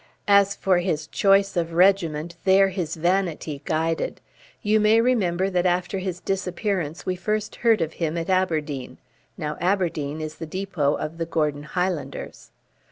[0.27, 4.19] As for his choice of regiment, there his vanity guided.
[4.63, 8.97] You may remember that after his disappearance we first heard of him at Aberdeen.
[9.37, 12.49] Now Aberdeen is the depot of the Gordon Highlanders.